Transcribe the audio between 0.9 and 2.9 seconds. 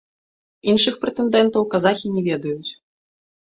прэтэндэнтаў казахі не ведаюць.